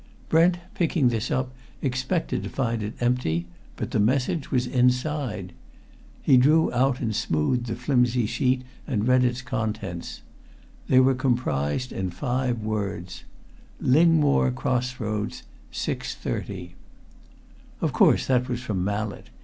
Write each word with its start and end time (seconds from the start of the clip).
Brent, 0.29 0.57
picking 0.73 1.09
this 1.09 1.29
up, 1.29 1.53
expected 1.83 2.41
to 2.41 2.49
find 2.49 2.81
it 2.81 2.95
empty, 2.99 3.45
but 3.75 3.91
the 3.91 3.99
message 3.99 4.49
was 4.49 4.65
inside. 4.65 5.53
He 6.23 6.37
drew 6.37 6.73
out 6.73 7.01
and 7.01 7.15
smoothed 7.15 7.67
the 7.67 7.75
flimsy 7.75 8.25
sheet 8.25 8.63
and 8.87 9.07
read 9.07 9.23
its 9.23 9.43
contents. 9.43 10.23
They 10.87 10.99
were 10.99 11.13
comprised 11.13 11.91
in 11.91 12.09
five 12.09 12.63
words: 12.63 13.25
Lingmore 13.79 14.49
Cross 14.49 14.99
Roads 14.99 15.43
six 15.69 16.15
thirty. 16.15 16.73
Of 17.79 17.93
course 17.93 18.25
that 18.25 18.49
was 18.49 18.59
from 18.59 18.83
Mallett. 18.83 19.29